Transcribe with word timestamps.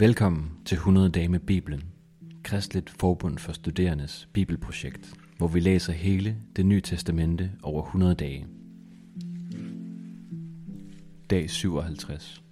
Velkommen 0.00 0.50
til 0.64 0.74
100 0.74 1.08
dage 1.08 1.28
med 1.28 1.40
Bibelen, 1.40 1.82
Kristligt 2.42 2.90
Forbund 2.90 3.38
for 3.38 3.52
Studerendes 3.52 4.28
Bibelprojekt, 4.32 5.14
hvor 5.38 5.48
vi 5.48 5.60
læser 5.60 5.92
hele 5.92 6.36
det 6.56 6.66
nye 6.66 6.80
testamente 6.80 7.50
over 7.62 7.82
100 7.82 8.14
dage. 8.14 8.46
Dag 11.30 11.50
57. 11.50 12.42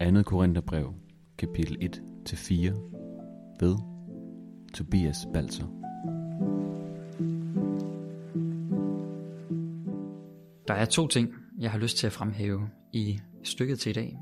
2. 0.00 0.22
Korintherbrev, 0.22 0.94
kapitel 1.38 1.76
1-4, 2.28 2.54
ved 3.60 3.76
Tobias 4.74 5.26
Balser. 5.34 5.66
Der 10.68 10.74
er 10.74 10.84
to 10.84 11.08
ting, 11.08 11.34
jeg 11.58 11.70
har 11.70 11.78
lyst 11.78 11.96
til 11.96 12.06
at 12.06 12.12
fremhæve 12.12 12.68
i 12.92 13.20
stykket 13.42 13.78
til 13.78 13.90
i 13.90 13.92
dag. 13.92 14.18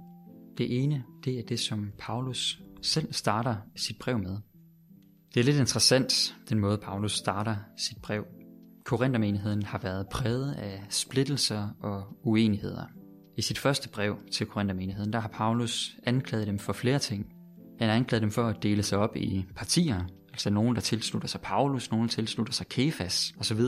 Det 0.61 0.83
ene, 0.83 1.05
det 1.25 1.39
er 1.39 1.43
det, 1.49 1.61
som 1.61 1.93
Paulus 1.99 2.63
selv 2.83 3.13
starter 3.13 3.57
sit 3.77 3.99
brev 3.99 4.19
med. 4.19 4.37
Det 5.35 5.41
er 5.41 5.45
lidt 5.45 5.57
interessant, 5.57 6.37
den 6.49 6.59
måde 6.59 6.79
Paulus 6.79 7.13
starter 7.13 7.57
sit 7.77 7.97
brev. 8.03 8.25
Korinthermenigheden 8.85 9.63
har 9.63 9.79
været 9.79 10.07
præget 10.09 10.53
af 10.53 10.83
splittelser 10.89 11.69
og 11.83 12.03
uenigheder. 12.23 12.85
I 13.37 13.43
sit 13.43 13.59
første 13.59 13.89
brev 13.89 14.19
til 14.33 14.47
Korinthermenigheden, 14.47 15.13
der 15.13 15.21
har 15.21 15.29
Paulus 15.29 15.97
anklaget 16.03 16.47
dem 16.47 16.59
for 16.59 16.73
flere 16.73 16.99
ting. 16.99 17.27
Han 17.79 17.89
har 17.89 17.97
anklaget 17.97 18.23
dem 18.23 18.31
for 18.31 18.47
at 18.47 18.63
dele 18.63 18.83
sig 18.83 18.99
op 18.99 19.17
i 19.17 19.47
partier, 19.57 20.05
altså 20.29 20.51
nogen, 20.51 20.75
der 20.75 20.81
tilslutter 20.81 21.29
sig 21.29 21.41
Paulus, 21.41 21.91
nogen, 21.91 22.07
der 22.07 22.13
tilslutter 22.13 22.53
sig 22.53 22.69
Kefas 22.69 23.35
osv. 23.39 23.61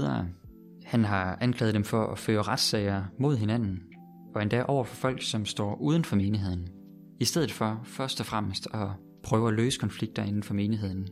Han 0.85 1.05
har 1.05 1.39
anklaget 1.41 1.75
dem 1.75 1.85
for 1.85 2.07
at 2.07 2.19
føre 2.19 2.43
retssager 2.43 3.05
mod 3.19 3.37
hinanden, 3.37 3.83
og 4.35 4.43
endda 4.43 4.63
over 4.63 4.85
for 4.85 4.97
folk, 4.97 5.23
som 5.23 5.45
står 5.45 5.75
uden 5.75 6.05
for 6.05 6.17
menigheden, 6.17 6.69
i 7.23 7.25
stedet 7.25 7.53
for 7.53 7.81
først 7.85 8.21
og 8.21 8.27
fremmest 8.27 8.69
at 8.75 8.89
prøve 9.23 9.49
at 9.49 9.55
løse 9.55 9.79
konflikter 9.79 10.23
inden 10.23 10.43
for 10.43 10.55
menigheden 10.55 11.09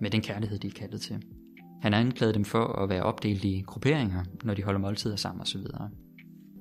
med 0.00 0.10
den 0.10 0.20
kærlighed, 0.20 0.58
de 0.58 0.66
er 0.66 0.72
kaldet 0.72 1.00
til. 1.00 1.22
Han 1.82 1.94
anklagede 1.94 2.34
dem 2.34 2.44
for 2.44 2.64
at 2.64 2.88
være 2.88 3.02
opdelt 3.02 3.44
i 3.44 3.64
grupperinger, 3.66 4.24
når 4.42 4.54
de 4.54 4.62
holder 4.62 4.80
måltider 4.80 5.16
sammen 5.16 5.42
osv. 5.42 5.60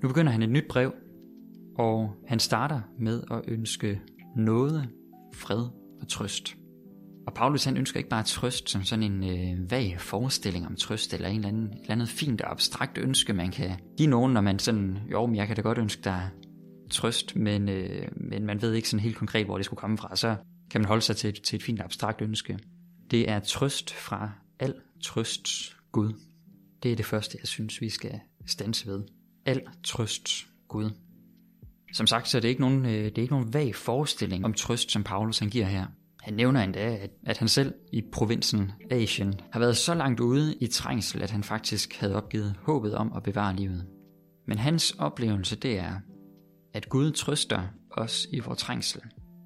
Nu 0.04 0.08
begynder 0.08 0.32
han 0.32 0.42
et 0.42 0.50
nyt 0.50 0.68
brev, 0.70 0.94
og 1.78 2.14
han 2.28 2.40
starter 2.40 2.82
med 3.00 3.24
at 3.32 3.42
ønske 3.48 4.02
noget, 4.36 4.90
fred 5.34 5.66
og 6.02 6.08
trøst. 6.08 6.56
Og 7.28 7.34
Paulus 7.34 7.64
han 7.64 7.78
ønsker 7.78 7.98
ikke 7.98 8.10
bare 8.10 8.24
trøst 8.24 8.70
som 8.70 8.84
sådan 8.84 9.04
en 9.04 9.24
øh, 9.24 9.72
vag 9.72 9.96
forestilling 10.00 10.68
om 10.68 10.76
trøst, 10.76 11.14
eller 11.14 11.28
en 11.28 11.36
eller 11.36 11.48
anden, 11.48 11.66
et 11.66 11.82
eller 11.82 11.92
andet 11.92 12.10
fint 12.10 12.42
og 12.42 12.52
abstrakt 12.52 12.98
ønske, 12.98 13.34
man 13.34 13.52
kan 13.52 13.72
give 13.98 14.10
nogen, 14.10 14.34
når 14.34 14.42
man 14.42 14.60
sådan, 14.60 14.98
jo, 15.12 15.26
men 15.26 15.36
jeg 15.36 15.48
kan 15.48 15.56
da 15.56 15.62
godt 15.62 15.78
ønske 15.78 16.02
dig 16.04 16.30
trøst, 16.94 17.36
men, 17.36 17.70
øh, 17.70 18.08
men 18.16 18.46
man 18.46 18.62
ved 18.62 18.74
ikke 18.74 18.90
sådan 18.90 19.04
helt 19.04 19.16
konkret, 19.16 19.46
hvor 19.46 19.58
det 19.58 19.66
skulle 19.66 19.80
komme 19.80 19.98
fra, 19.98 20.16
så 20.16 20.36
kan 20.72 20.82
man 20.82 20.88
holde 20.88 21.02
sig 21.02 21.16
til 21.16 21.30
et, 21.30 21.42
til 21.42 21.56
et 21.56 21.64
fint 21.64 21.82
abstrakt 21.82 22.22
ønske. 22.22 22.60
Det 23.12 23.30
er 23.30 23.40
trøst 23.40 23.94
fra 23.94 24.32
al 24.60 24.74
trøst 25.04 25.76
Gud. 25.92 26.14
Det 26.84 26.92
er 26.92 26.96
det 26.96 27.06
første, 27.06 27.38
jeg 27.42 27.48
synes, 27.48 27.82
vi 27.82 27.90
skal 27.90 28.20
stanse 28.46 28.88
ved. 28.88 29.02
Al 29.46 29.62
trøst 29.84 30.30
Gud. 30.68 30.90
Som 31.94 32.08
sagt, 32.08 32.28
så 32.28 32.38
er 32.38 32.42
det 32.42 32.48
ikke 32.48 32.62
nogen, 32.62 32.86
øh, 32.86 32.92
det 32.92 33.18
er 33.18 33.22
ikke 33.22 33.34
nogen 33.34 33.54
vag 33.54 33.76
forestilling 33.76 34.46
om 34.46 34.54
trøst, 34.54 34.92
som 34.92 35.04
Paulus 35.04 35.40
han 35.40 35.50
giver 35.50 35.66
her. 35.66 35.86
Han 36.22 36.34
nævner 36.34 36.64
endda, 36.64 36.80
at, 36.80 37.12
at 37.26 37.38
han 37.38 37.48
selv 37.48 37.74
i 37.92 38.02
provinsen 38.12 38.72
Asien 38.92 39.34
har 39.52 39.60
været 39.60 39.78
så 39.78 39.94
langt 39.94 40.20
ude 40.20 40.56
i 40.62 40.68
trængsel, 40.68 41.22
at 41.22 41.32
han 41.32 41.44
faktisk 41.44 41.96
havde 41.96 42.16
opgivet 42.16 42.56
håbet 42.62 42.96
om 42.96 43.14
at 43.16 43.24
bevare 43.24 43.56
livet. 43.56 43.86
Men 44.48 44.58
hans 44.58 44.92
oplevelse 44.92 45.56
det 45.56 45.80
er, 45.80 45.96
at 46.74 46.90
Gud 46.90 47.12
trøster 47.12 47.62
os 47.92 48.28
i 48.32 48.40
vores 48.40 48.60
trængsel, 48.60 49.02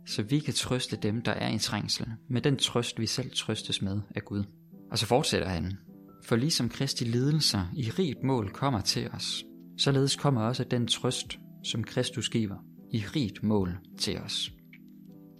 så 0.07 0.23
vi 0.23 0.39
kan 0.39 0.53
trøste 0.53 0.97
dem, 1.03 1.21
der 1.21 1.31
er 1.31 1.49
i 1.49 1.59
trængsel, 1.59 2.07
med 2.29 2.41
den 2.41 2.57
trøst, 2.57 2.99
vi 2.99 3.05
selv 3.05 3.31
trøstes 3.35 3.81
med 3.81 4.01
af 4.15 4.25
Gud. 4.25 4.43
Og 4.91 4.97
så 4.97 5.05
fortsætter 5.05 5.47
han. 5.47 5.77
For 6.23 6.35
ligesom 6.35 6.69
Kristi 6.69 7.03
lidelser 7.03 7.65
i 7.75 7.89
rigt 7.89 8.23
mål 8.23 8.49
kommer 8.49 8.81
til 8.81 9.09
os, 9.09 9.43
således 9.77 10.15
kommer 10.15 10.41
også 10.41 10.63
den 10.63 10.87
trøst, 10.87 11.39
som 11.63 11.83
Kristus 11.83 12.29
giver, 12.29 12.55
i 12.91 12.97
rigt 13.15 13.43
mål 13.43 13.77
til 13.97 14.17
os. 14.17 14.51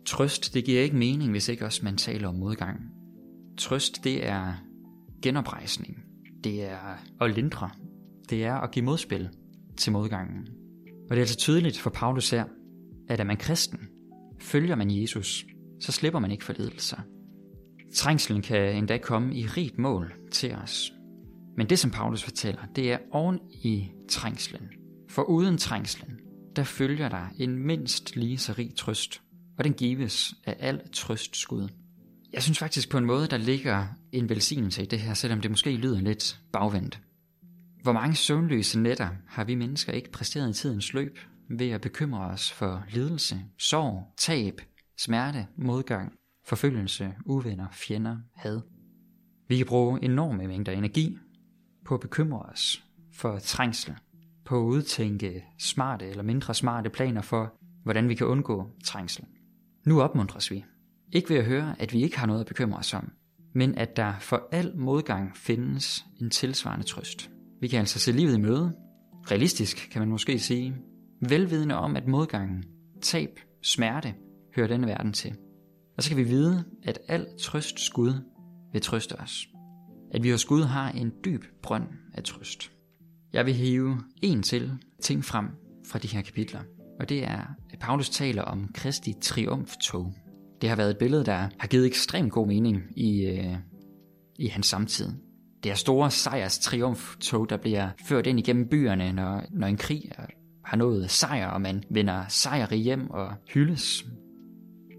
Trøst, 0.05 0.53
det 0.53 0.65
giver 0.65 0.81
ikke 0.81 0.95
mening, 0.95 1.31
hvis 1.31 1.49
ikke 1.49 1.65
også 1.65 1.85
man 1.85 1.97
taler 1.97 2.27
om 2.27 2.35
modgang. 2.35 2.79
Trøst, 3.57 4.03
det 4.03 4.27
er 4.27 4.53
genoprejsning. 5.21 6.03
Det 6.43 6.63
er 6.63 7.03
at 7.21 7.31
lindre. 7.35 7.69
Det 8.29 8.45
er 8.45 8.53
at 8.53 8.71
give 8.71 8.85
modspil 8.85 9.29
til 9.77 9.91
modgangen. 9.91 10.47
Og 11.09 11.15
det 11.15 11.17
er 11.17 11.21
altså 11.21 11.37
tydeligt 11.37 11.79
for 11.79 11.89
Paulus 11.89 12.29
her, 12.29 12.45
at 13.09 13.19
er 13.19 13.23
man 13.23 13.37
kristen, 13.37 13.79
følger 14.39 14.75
man 14.75 14.91
Jesus, 14.91 15.45
så 15.79 15.91
slipper 15.91 16.19
man 16.19 16.31
ikke 16.31 16.43
for 16.43 16.53
lidelser. 16.53 16.97
Trængslen 17.93 18.41
kan 18.41 18.75
endda 18.75 18.97
komme 18.97 19.35
i 19.35 19.45
rigt 19.45 19.77
mål 19.77 20.13
til 20.31 20.55
os. 20.55 20.93
Men 21.57 21.69
det, 21.69 21.79
som 21.79 21.91
Paulus 21.91 22.23
fortæller, 22.23 22.61
det 22.75 22.91
er 22.91 22.97
oven 23.11 23.39
i 23.63 23.91
trængslen. 24.09 24.67
For 25.09 25.23
uden 25.23 25.57
trængslen, 25.57 26.19
der 26.55 26.63
følger 26.63 27.09
der 27.09 27.27
en 27.39 27.67
mindst 27.67 28.15
lige 28.15 28.37
så 28.37 28.53
rig 28.57 28.75
trøst, 28.75 29.21
og 29.57 29.63
den 29.63 29.73
gives 29.73 30.33
af 30.45 30.55
al 30.59 30.81
trøstskud. 30.93 31.67
Jeg 32.33 32.43
synes 32.43 32.59
faktisk 32.59 32.89
på 32.89 32.97
en 32.97 33.05
måde, 33.05 33.27
der 33.27 33.37
ligger 33.37 33.87
en 34.11 34.29
velsignelse 34.29 34.83
i 34.83 34.85
det 34.85 34.99
her, 34.99 35.13
selvom 35.13 35.41
det 35.41 35.51
måske 35.51 35.75
lyder 35.75 36.01
lidt 36.01 36.39
bagvendt. 36.53 36.99
Hvor 37.87 37.93
mange 37.93 38.15
søvnløse 38.15 38.79
nætter 38.79 39.09
har 39.27 39.43
vi 39.43 39.55
mennesker 39.55 39.93
ikke 39.93 40.11
præsteret 40.11 40.49
i 40.49 40.53
tidens 40.53 40.93
løb 40.93 41.19
ved 41.49 41.69
at 41.69 41.81
bekymre 41.81 42.19
os 42.19 42.51
for 42.51 42.83
lidelse, 42.89 43.41
sorg, 43.57 44.13
tab, 44.17 44.61
smerte, 44.97 45.47
modgang, 45.57 46.13
forfølgelse, 46.45 47.13
uvenner, 47.25 47.67
fjender, 47.71 48.17
had. 48.35 48.61
Vi 49.47 49.57
kan 49.57 49.65
bruge 49.65 50.03
enorme 50.03 50.47
mængder 50.47 50.71
energi 50.71 51.17
på 51.85 51.93
at 51.93 51.99
bekymre 51.99 52.39
os 52.39 52.83
for 53.13 53.39
trængsel, 53.39 53.95
på 54.45 54.59
at 54.59 54.65
udtænke 54.65 55.43
smarte 55.59 56.09
eller 56.09 56.23
mindre 56.23 56.53
smarte 56.53 56.89
planer 56.89 57.21
for, 57.21 57.53
hvordan 57.83 58.09
vi 58.09 58.15
kan 58.15 58.27
undgå 58.27 58.69
trængsel. 58.83 59.25
Nu 59.85 60.01
opmuntres 60.01 60.51
vi. 60.51 60.65
Ikke 61.11 61.29
ved 61.29 61.37
at 61.37 61.45
høre, 61.45 61.75
at 61.79 61.93
vi 61.93 62.03
ikke 62.03 62.19
har 62.19 62.27
noget 62.27 62.39
at 62.39 62.47
bekymre 62.47 62.77
os 62.77 62.93
om, 62.93 63.11
men 63.53 63.75
at 63.75 63.97
der 63.97 64.13
for 64.19 64.47
al 64.51 64.77
modgang 64.77 65.37
findes 65.37 66.05
en 66.21 66.29
tilsvarende 66.29 66.85
trøst. 66.85 67.36
Vi 67.61 67.67
kan 67.67 67.79
altså 67.79 67.99
se 67.99 68.11
livet 68.11 68.37
i 68.37 68.41
møde. 68.41 68.75
Realistisk 69.31 69.89
kan 69.91 70.01
man 70.01 70.09
måske 70.09 70.39
sige. 70.39 70.75
Velvidende 71.29 71.75
om, 71.75 71.95
at 71.95 72.07
modgangen, 72.07 72.63
tab, 73.01 73.39
smerte 73.63 74.13
hører 74.55 74.67
denne 74.67 74.87
verden 74.87 75.13
til. 75.13 75.35
Og 75.97 76.03
så 76.03 76.09
kan 76.09 76.17
vi 76.17 76.23
vide, 76.23 76.63
at 76.83 76.99
al 77.07 77.27
trøst 77.39 77.79
skud 77.79 78.13
vil 78.73 78.81
trøste 78.81 79.19
os. 79.19 79.47
At 80.11 80.23
vi 80.23 80.31
hos 80.31 80.45
Gud 80.45 80.63
har 80.63 80.91
en 80.91 81.11
dyb 81.25 81.43
brønd 81.63 81.87
af 82.13 82.23
trøst. 82.23 82.71
Jeg 83.33 83.45
vil 83.45 83.53
hive 83.53 83.97
en 84.21 84.43
til 84.43 84.71
ting 85.01 85.25
frem 85.25 85.45
fra 85.87 85.99
de 85.99 86.07
her 86.07 86.21
kapitler. 86.21 86.59
Og 86.99 87.09
det 87.09 87.23
er, 87.23 87.41
at 87.69 87.79
Paulus 87.79 88.09
taler 88.09 88.41
om 88.41 88.69
Kristi 88.73 89.13
triumftog. 89.21 90.13
Det 90.61 90.69
har 90.69 90.75
været 90.75 90.89
et 90.89 90.97
billede, 90.97 91.25
der 91.25 91.49
har 91.59 91.67
givet 91.67 91.85
ekstremt 91.85 92.31
god 92.31 92.47
mening 92.47 92.83
i, 92.95 93.25
øh, 93.25 93.57
i 94.39 94.47
hans 94.47 94.67
samtid. 94.67 95.09
Det 95.63 95.71
er 95.71 95.75
store 95.75 96.11
sejrs 96.11 96.59
triumftog, 96.59 97.49
der 97.49 97.57
bliver 97.57 97.89
ført 98.07 98.27
ind 98.27 98.39
igennem 98.39 98.67
byerne, 98.67 99.13
når, 99.13 99.43
når 99.51 99.67
en 99.67 99.77
krig 99.77 100.11
har 100.65 100.77
nået 100.77 101.09
sejr, 101.09 101.47
og 101.47 101.61
man 101.61 101.83
vender 101.89 102.25
sejr 102.29 102.75
hjem 102.75 103.09
og 103.09 103.33
hyldes. 103.53 104.05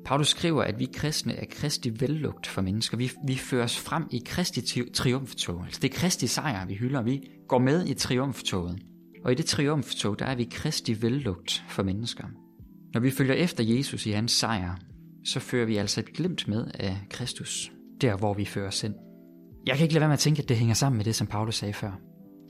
Paulus 0.04 0.28
skriver, 0.28 0.62
at 0.62 0.78
vi 0.78 0.88
kristne 0.94 1.34
er 1.34 1.44
Kristi 1.50 2.00
vellugt 2.00 2.46
for 2.46 2.62
mennesker. 2.62 2.96
Vi, 2.96 3.10
vi 3.26 3.34
føres 3.34 3.78
frem 3.78 4.04
i 4.10 4.22
Kristi 4.26 4.84
triumftog. 4.94 5.64
Altså 5.64 5.80
det 5.82 5.94
er 5.94 5.98
Kristi 5.98 6.26
sejr, 6.26 6.66
vi 6.66 6.74
hylder. 6.74 7.02
Vi 7.02 7.20
går 7.48 7.58
med 7.58 7.86
i 7.86 7.94
triumftoget. 7.94 8.78
Og 9.24 9.32
i 9.32 9.34
det 9.34 9.44
triumftog, 9.44 10.18
der 10.18 10.26
er 10.26 10.34
vi 10.34 10.44
Kristi 10.44 11.02
vellugt 11.02 11.64
for 11.68 11.82
mennesker. 11.82 12.24
Når 12.94 13.00
vi 13.00 13.10
følger 13.10 13.34
efter 13.34 13.64
Jesus 13.64 14.06
i 14.06 14.10
hans 14.10 14.32
sejr, 14.32 14.74
så 15.24 15.40
fører 15.40 15.66
vi 15.66 15.76
altså 15.76 16.00
et 16.00 16.12
glimt 16.12 16.48
med 16.48 16.66
af 16.74 16.98
Kristus, 17.10 17.72
der 18.00 18.16
hvor 18.16 18.34
vi 18.34 18.44
fører 18.44 18.70
sind. 18.70 18.94
Jeg 19.68 19.76
kan 19.76 19.84
ikke 19.84 19.94
lade 19.94 20.00
være 20.00 20.08
med 20.08 20.14
at 20.14 20.18
tænke, 20.18 20.42
at 20.42 20.48
det 20.48 20.56
hænger 20.56 20.74
sammen 20.74 20.96
med 20.96 21.04
det, 21.04 21.14
som 21.14 21.26
Paulus 21.26 21.56
sagde 21.56 21.74
før. 21.74 22.00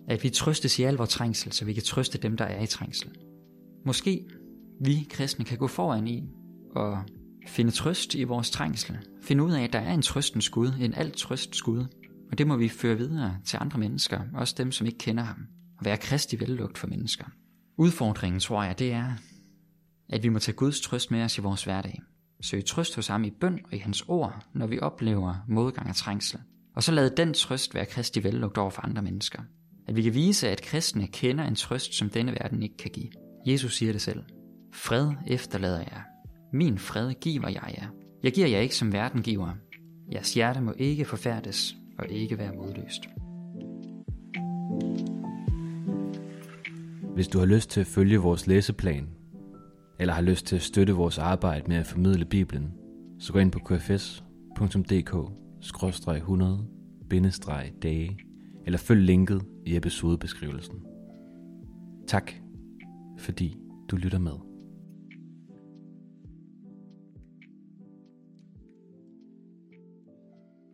At 0.08 0.24
vi 0.24 0.30
trøstes 0.30 0.78
i 0.78 0.82
al 0.82 0.94
vores 0.94 1.10
trængsel, 1.10 1.52
så 1.52 1.64
vi 1.64 1.72
kan 1.72 1.82
trøste 1.82 2.18
dem, 2.18 2.36
der 2.36 2.44
er 2.44 2.62
i 2.62 2.66
trængsel. 2.66 3.10
Måske 3.86 4.24
vi 4.80 5.06
kristne 5.10 5.44
kan 5.44 5.58
gå 5.58 5.66
foran 5.66 6.08
i 6.08 6.28
og 6.76 6.98
finde 7.46 7.70
trøst 7.70 8.14
i 8.14 8.24
vores 8.24 8.50
trængsel. 8.50 8.98
Finde 9.22 9.44
ud 9.44 9.52
af, 9.52 9.62
at 9.62 9.72
der 9.72 9.78
er 9.78 9.94
en 9.94 10.02
trøstens 10.02 10.48
Gud, 10.48 10.72
en 10.80 10.94
alt 10.94 11.16
trøst 11.16 11.62
Gud. 11.62 11.84
Og 12.30 12.38
det 12.38 12.46
må 12.46 12.56
vi 12.56 12.68
føre 12.68 12.96
videre 12.96 13.36
til 13.44 13.58
andre 13.60 13.78
mennesker, 13.78 14.20
også 14.34 14.54
dem, 14.58 14.72
som 14.72 14.86
ikke 14.86 14.98
kender 14.98 15.22
ham. 15.22 15.46
Og 15.78 15.84
være 15.84 15.96
kristi 15.96 16.40
vellugt 16.40 16.78
for 16.78 16.86
mennesker. 16.86 17.24
Udfordringen, 17.78 18.40
tror 18.40 18.62
jeg, 18.62 18.78
det 18.78 18.92
er, 18.92 19.12
at 20.08 20.22
vi 20.22 20.28
må 20.28 20.38
tage 20.38 20.56
Guds 20.56 20.80
trøst 20.80 21.10
med 21.10 21.22
os 21.22 21.38
i 21.38 21.40
vores 21.40 21.64
hverdag. 21.64 22.00
Søge 22.40 22.62
trøst 22.62 22.96
hos 22.96 23.06
ham 23.06 23.24
i 23.24 23.30
bøn 23.40 23.60
og 23.64 23.74
i 23.74 23.78
hans 23.78 24.04
ord, 24.08 24.46
når 24.54 24.66
vi 24.66 24.80
oplever 24.80 25.34
modgang 25.48 25.88
og 25.88 25.96
trængsel. 25.96 26.40
Og 26.78 26.84
så 26.84 26.92
lade 26.92 27.10
den 27.16 27.34
trøst 27.34 27.74
være 27.74 27.86
Kristi 27.86 28.24
vellugt 28.24 28.58
over 28.58 28.70
for 28.70 28.82
andre 28.82 29.02
mennesker. 29.02 29.42
At 29.88 29.96
vi 29.96 30.02
kan 30.02 30.14
vise, 30.14 30.48
at 30.48 30.62
kristne 30.62 31.06
kender 31.06 31.44
en 31.44 31.54
trøst, 31.54 31.94
som 31.94 32.10
denne 32.10 32.32
verden 32.32 32.62
ikke 32.62 32.76
kan 32.76 32.90
give. 32.90 33.08
Jesus 33.46 33.76
siger 33.76 33.92
det 33.92 34.00
selv. 34.00 34.22
Fred 34.72 35.12
efterlader 35.26 35.78
jeg. 35.78 36.02
Min 36.52 36.78
fred 36.78 37.12
giver 37.12 37.48
jeg 37.48 37.74
jer. 37.78 37.86
Jeg 38.22 38.32
giver 38.32 38.46
jer 38.46 38.58
ikke 38.58 38.76
som 38.76 38.92
verden 38.92 39.22
giver. 39.22 39.50
Jeres 40.12 40.34
hjerte 40.34 40.60
må 40.60 40.74
ikke 40.76 41.04
forfærdes 41.04 41.76
og 41.98 42.08
ikke 42.08 42.38
være 42.38 42.52
modløst. 42.52 43.08
Hvis 47.14 47.28
du 47.28 47.38
har 47.38 47.46
lyst 47.46 47.70
til 47.70 47.80
at 47.80 47.86
følge 47.86 48.18
vores 48.18 48.46
læseplan, 48.46 49.08
eller 50.00 50.14
har 50.14 50.22
lyst 50.22 50.46
til 50.46 50.56
at 50.56 50.62
støtte 50.62 50.92
vores 50.92 51.18
arbejde 51.18 51.64
med 51.68 51.76
at 51.76 51.86
formidle 51.86 52.24
Bibelen, 52.24 52.72
så 53.18 53.32
gå 53.32 53.38
ind 53.38 53.52
på 53.52 53.58
kfs.dk 53.58 55.47
100-dage, 56.20 58.18
eller 58.66 58.78
følg 58.78 59.02
linket 59.02 59.42
i 59.66 59.76
episodebeskrivelsen. 59.76 60.74
Tak, 62.06 62.32
fordi 63.18 63.56
du 63.90 63.96
lytter 63.96 64.18
med. 64.18 64.47